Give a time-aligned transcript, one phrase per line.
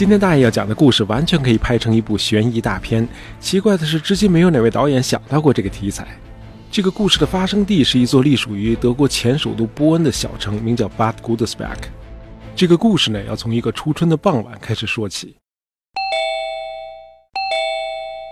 [0.00, 3.06] 今天大爷要讲的故事完全可以拍成一部悬疑大片。
[3.38, 6.08] 奇怪的是，至今没有哪位导演想到过这个题材。
[6.70, 11.76] 这个故事的发生地是一座隶属于德国前首都波恩的小城，名叫 Bad Godesberg。
[12.56, 15.36] 这个故事呢，要从一个初春的傍晚开始说起。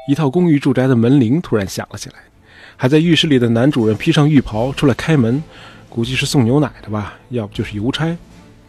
[0.08, 2.14] 一套公寓住宅的门铃突然响了起来，
[2.78, 5.42] 还在浴室里的男主人披上浴袍出来开门，
[5.90, 8.16] 估计是送牛奶的吧，要不就是邮差。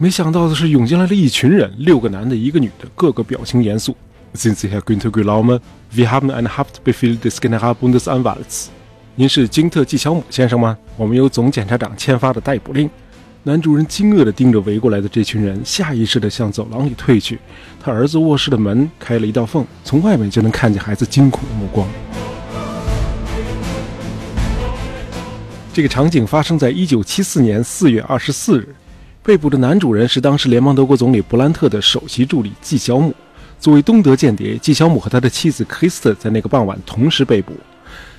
[0.02, 3.94] 没想到的是，涌进来了一群人，六个男的，一个女的，个个表情严肃。
[4.34, 5.60] Sind Sie Herr Günther Glaume?
[5.94, 8.68] Wir haben einen Haftbefehl des Generalbundesanwalts。
[9.14, 10.78] 您是金特纪晓姆先生吗？
[10.96, 12.88] 我们有总检察长签发的逮捕令。
[13.42, 17.38] 男主人惊愕地盯着围过来的这群人，下意识地向走廊里退去。
[17.78, 21.86] 他儿子卧室的门开了一道缝，从外面就能看见孩子惊恐的目光。
[25.74, 28.74] 这个场景发生在一九七四年四月二十四日。
[29.22, 33.14] 被捕的男主人是当时联邦德国总理勃兰特的首席助理纪晓姆。
[33.58, 37.52] 作为东德间谍，纪晓姆和他的妻子克里斯特在那个傍晚同时被捕。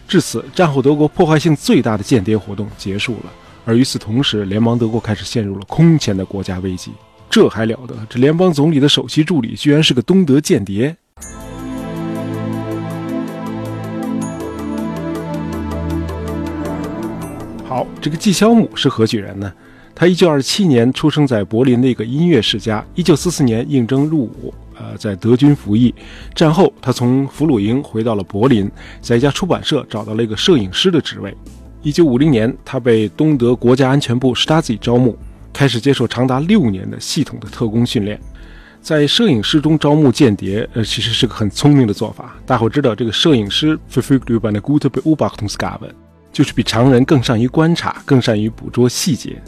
[0.08, 3.32] 至此，战后德国破坏性最大的间谍活动结束了。
[3.66, 6.92] 而与此同时，联邦德国开始陷入了空前的国家危机。
[7.32, 7.96] 这还了得？
[8.08, 10.96] 这联邦总理的首席助理居然是个东德间谍！
[17.68, 19.52] 好，这个纪晓姆是何许人呢？
[20.02, 22.84] 他一九二七年出生在柏林的一个音乐世家。
[22.96, 25.94] 一九四四年应征入伍，呃，在德军服役。
[26.34, 28.68] 战后，他从俘虏营回到了柏林，
[29.00, 31.32] 在一家出版社找到了一个摄影师的职位。
[31.84, 35.16] 一九五零年，他被东德国家安全部 Stasi 招募，
[35.54, 38.20] 开始接受长达六年的系统的特工训练。
[38.82, 42.36] 在摄影师中招募间谍，呃，其实是个很聪明的做法。
[42.44, 45.92] 大伙知道，这个摄影师 verfügt über eine gute Beobachtungsgabe，
[46.34, 49.40] 就是比常人更善于观察，更善于捕捉细节。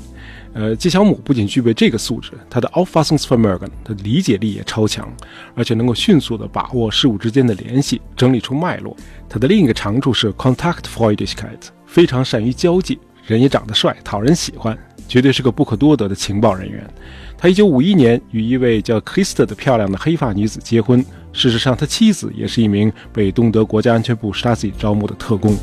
[0.54, 5.12] 呃，纪晓姆不仅具备这个素质，他的 Auffassungsvermögen，他的理解力也超强，
[5.56, 8.96] 而且能够迅速地把握事物之间的联系，整理出脉络。
[9.28, 11.58] 他的另一个长处是 Kontaktfreudigkeit，
[11.88, 14.78] 非常善于交际，人也长得帅，讨人喜欢，
[15.08, 16.88] 绝对是个不可多得的情报人员。
[17.36, 25.58] 他1951年与一位叫 Krista 的漂亮的黑发女子结婚，事实上，他妻子也是一名被东德国家安全部 Stasi 招募的特工。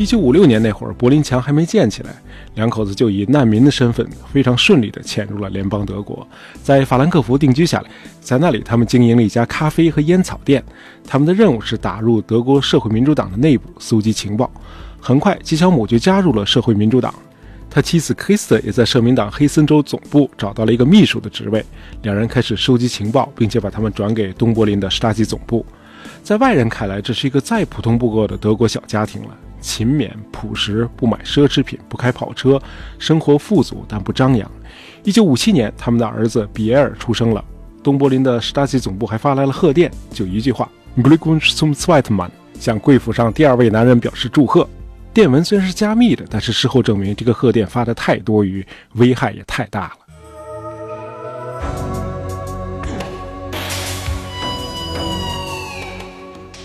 [0.00, 2.10] 一九五六年那会儿，柏林墙还没建起来，
[2.54, 6.26] 两口子就以难民的身份非常顺利地潜入了联邦德国，
[6.62, 7.90] 在法兰克福定居下来。
[8.18, 10.64] 在那里，他们经营了一家咖啡和烟草店。
[11.06, 14.50] 他们的任务是打入德国社会民主党的内部，搜集情报。
[14.98, 17.14] 很快，吉小姆就加入了社会民主党，
[17.68, 21.62] 他妻子克里斯特也在社民党黑森州总部找到了一个秘书的职位。
[22.04, 25.62] 两人开始收集情报，并且把他们转给东柏林的施塔基总部。
[26.22, 29.36] 在外人看来，这是一个再普通不过的德国小家庭了。
[29.60, 32.60] 勤勉朴实，不买奢侈品，不开跑车，
[32.98, 34.50] 生活富足但不张扬。
[35.02, 37.44] 一九五七年，他们的儿子比埃尔出生了。
[37.82, 44.68] 东柏林的施塔西总部还发来了贺电，就一句话：“Glückwunsch zum z w e t m a n 向贵府上第二位男人表示祝贺。
[45.14, 49.92] 电文虽然是加密的，但是事后证明这个贺电发的太多余，危害也太大了。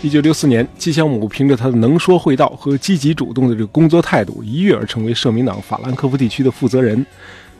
[0.06, 7.04] 一九六四年，纪晓姆凭着他的能说会道和积极主动的这个工作态度，一跃而成为社民党法兰克福地区的负责人。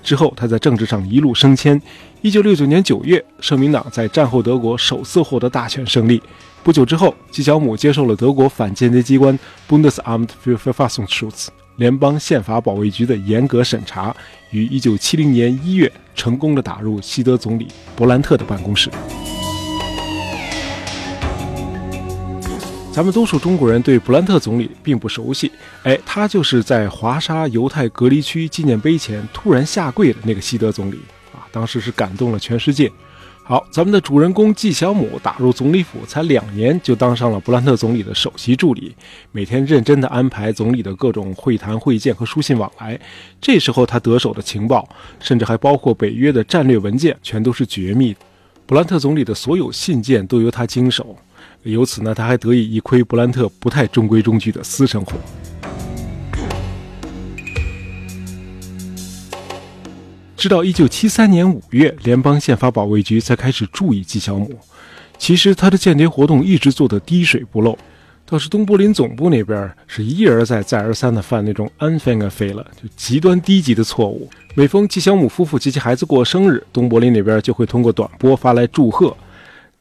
[0.04, 1.82] 之后，他在政治上一路升迁。
[2.22, 6.22] 一九六九年九月，社民党在战后德国首次获得大选胜利。
[6.62, 14.16] 不久之后，纪晓姆接受了德国反间谍机关 Bundesamt für Verfassungsschutz 联邦宪法保卫局的严格审查，
[14.52, 18.92] 于一九七零年一月成功的打入西德总理勃兰特的办公室。
[22.96, 25.52] 咱们多数中国人对布兰特总理并不熟悉，
[25.84, 31.02] 哎，他就是在华沙犹太隔离区纪念碑前突然下跪的那个西德总理
[31.34, 32.90] 啊，当时是感动了全世界。
[33.44, 38.96] 好，咱们的主人公纪晓姆打入总理府才两年，就当上了布兰特总理的首席助理，
[39.34, 42.98] 每天认真地安排总理的各种会谈、会见和书信往来。
[43.42, 44.88] 这时候他得手的情报，
[45.20, 48.16] 甚至还包括北约的战略文件，全都是绝密。
[48.66, 51.14] 布兰特总理的所有信件都由他经手。
[51.72, 55.14] 由此呢，他还得以一窥布兰特不太中规中矩的私生活。
[60.38, 64.56] 直到一九七三年五月，联邦宪法保卫局才开始注意纪晓姆。
[65.18, 67.76] 其实他的间谍活动一直做得滴水不漏，
[68.28, 74.30] 倒是东柏林总部那边是一而再、再而三的犯那种 unfair 飞了，就极端低级的错误。
[74.54, 79.18] 每逢纪晓姆夫妇及其孩子过生日，东柏林那边就会通过短波发来祝贺。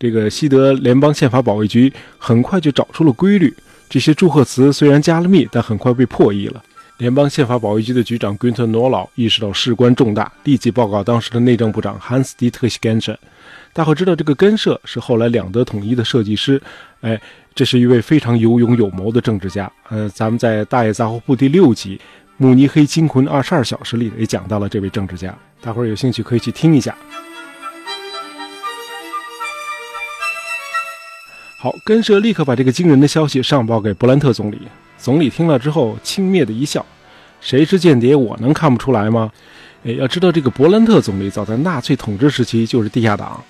[0.04, 3.50] 这个西德联邦宪法保卫局很快就找出了规律，
[3.88, 6.62] 这些祝贺词虽然加了密，但很快被破译了。
[6.98, 13.16] 联邦宪法保卫局的局长 Günther n o r l a 意识到事关重大，立即报告当时的内政部长 Hans-Dietrich Genscher。
[13.72, 16.60] 大伙知道这个根社是后来两德统一的设计师，
[17.00, 17.18] 哎，
[17.54, 19.72] 这是一位非常有勇有谋的政治家。
[19.88, 21.96] 呃，咱们在《大爷杂货铺》第六集
[22.36, 26.94] 《慕尼黑惊魂二十二小时》里也讲到了这位政治家，大伙儿有兴趣可以去听一下。
[31.64, 34.58] 好，根社立刻把这个惊人的消息上报给勃兰特总理。
[34.99, 36.84] 总理听了之后轻蔑的一笑
[37.40, 39.32] ：“谁是间谍，我能看不出来吗？”
[39.82, 43.43] 哎，要知道这个勃兰特总理早在纳粹统治时期就是地下党。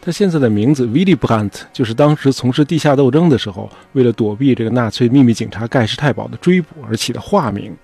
[0.00, 7.76] 他现在的名字 Willy Brandt 就是当时从事地下斗争的时候，为了躲避这个纳粹秘密警察盖世太保的追捕而起的化名。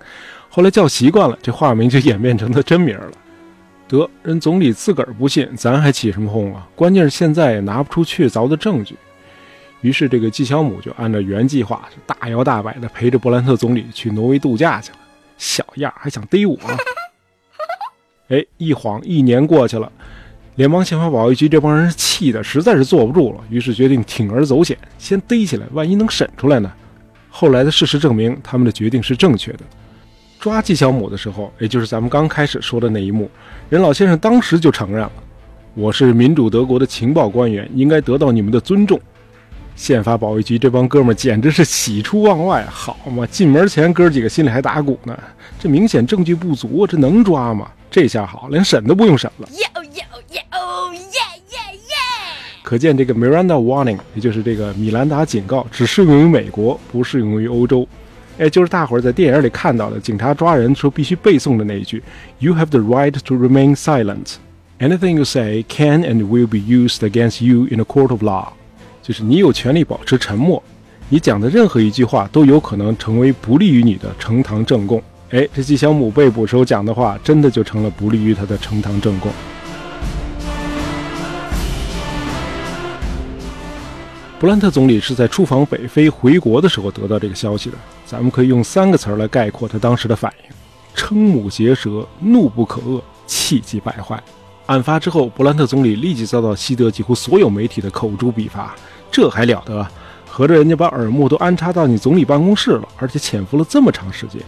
[0.47, 3.11] 后来叫习惯了，这化名就演变成他真名了。
[3.89, 6.65] 得，人总理自个儿不信，咱还起什么哄啊？
[6.73, 8.95] 关键是现在也拿不出确凿的证据。
[9.83, 14.97] 于是这个季小姆就按照原计划，大摇大摆地陪着伯兰特总理去挪威度假去了。
[15.37, 16.57] 小样，还想逮我？
[18.29, 19.91] 哎，一晃一年过去了。
[20.55, 26.71] 联邦宪法保卫局这帮人气的实在是坐不住了，于是决定铤而走险，先逮起来，万一能审出来呢？
[27.29, 29.59] 后来的事实证明，他们的决定是正确的。
[30.39, 33.29] 抓季小姆的时候，也就是咱们刚开始说的那一幕，
[33.69, 35.11] 任老先生当时就承认了
[35.73, 38.97] ：“我是民主德国的情报官员，应该得到你们的尊重。”
[39.75, 43.25] 宪法保卫局这帮哥们儿简直是喜出望外，好嘛！
[43.27, 45.17] 进门前哥几个心里还打鼓呢，
[45.59, 47.69] 这明显证据不足，这能抓吗？
[47.89, 49.49] 这下好，连审都不用审了。
[52.63, 57.87] 可见这个 Miranda Warning，也就是这个米兰达警告，只适用于美国，不适用于欧洲。
[58.39, 62.01] 哎，就是大伙儿在电影里看到的，警察抓人时候必须背诵的那一句
[62.39, 64.35] ：“You have the right to remain silent.
[64.79, 68.53] Anything you say can and will be used against you in a court of law.”
[69.03, 70.63] 就是你有权利保持沉默，
[71.09, 75.03] 你讲的任何一句话都有可能成为不利于你的呈堂证供。
[75.31, 79.29] 哎，这纪晓姆被捕时候讲的话，真的就成了不利于他的呈堂证供。
[84.39, 87.75] 布兰特总理是在出访北非回国的时候得到这个消息的。
[88.05, 90.55] 咱们可以用三个词儿来概括他当时的反应：
[90.95, 94.21] 瞠目结舌、怒不可遏、气急败坏。
[94.67, 98.73] 案发之后，布兰特总理立即遭到西德几乎所有媒体的口诛笔伐。
[99.13, 99.87] 这还了得？
[100.27, 104.41] 合着人家把耳目都安插到你总理办公室了，而且潜伏了这么长时间。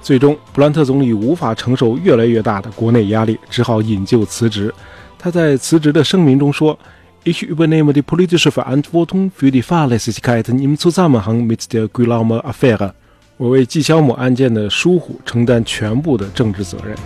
[0.00, 4.72] 最终，布兰特总理无法承受越来越大的国内压力，只好引咎辞职。
[5.18, 6.78] 他在辞职的声明中说
[7.24, 12.92] ：“Ich übernehme die politische Verantwortung für die Fahrlässigkeiten im Zusammenhang mit der Guillaume-Affäre。”
[13.36, 16.96] 我为纪晓姆案件的疏忽承担全部的政治责任。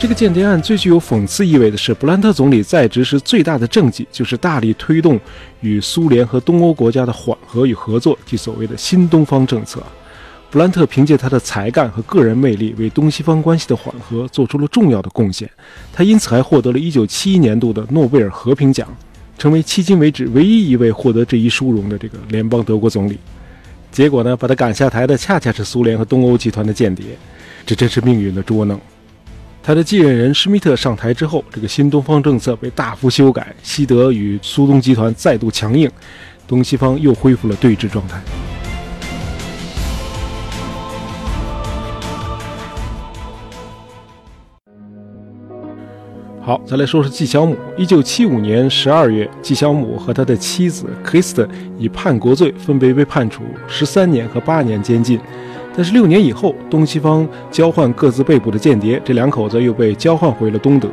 [0.00, 5.18] 这个间谍案最具有讽刺意味的是，布兰特总理在职时最大的政绩就是大力推动
[5.60, 9.82] 与苏联和东欧国家的缓和与合作，即所谓的新东方政策。
[10.52, 15.50] 布兰特凭借他的才干和个人魅力，为东西方关系的缓和做出了重要的贡献。
[15.92, 18.86] 他因此还获得了一九七一年度的诺贝尔和平奖，
[19.36, 23.18] 成为迄今为止唯一一位获得这一殊荣的这个联邦德国总理。
[23.90, 27.04] 结果呢，把他赶下台的恰恰是苏联和东欧集团的间谍，
[27.66, 28.80] 这真是命运的捉弄。
[29.68, 35.90] 他的继任人施密特上台之后，这个新东方政策被大幅修改，西德与苏东集团再度强硬，
[36.46, 38.18] 东西方又恢复了对峙状态。
[46.40, 47.54] 好，再来说说纪晓姆。
[47.76, 51.46] 一九七五年十二月，纪晓姆和他的妻子 Kristen
[51.76, 55.20] 以叛国罪分别被判处十三年和八年监禁。
[55.78, 60.88] 但是六年以后，东西方交换各自被捕的间谍，这两口子又被交换回了东德。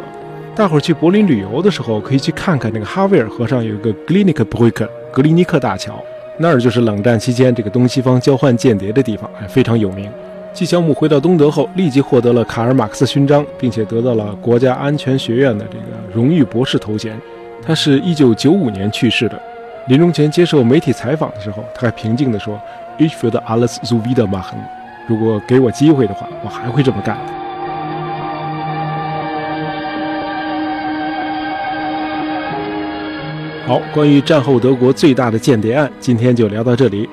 [0.55, 5.99] 大伙儿去柏林旅游的时候，可以去看看那个哈维尔河上有一个 g l i n i k Brücke 格里尼克大桥，
[6.37, 10.07] 那儿就是冷战期间这个东西方交换间谍的地方，还非常有名。
[10.53, 17.19] 纪晓姆回到东德后，立即获得了卡尔马克思勋章，并且得到了国家安全学院的这个荣誉博士头衔。
[17.59, 19.41] 他是一九九五年去世的。
[19.87, 22.59] 临终前接受媒体采访的时候，他还平静地说
[22.97, 24.55] ：“Ich würde alles so wieder machen。
[25.07, 27.17] 如果给我机会的话，我还会这么干。”
[33.67, 37.09] 好，关于战后德国最大的间谍案，今天就聊到这里。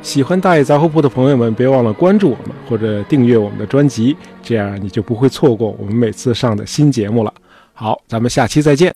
[0.00, 7.34] 喜欢大爷杂货铺的朋友们，别忘了关注我们或者订阅我们的专辑，这样你就不会错过我们每次上的新节目了。
[7.74, 8.86] 好，咱们下期再见。